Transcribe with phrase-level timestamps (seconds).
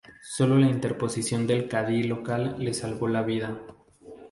[0.23, 3.61] Solo la interposición del cadí local le salvó la vida.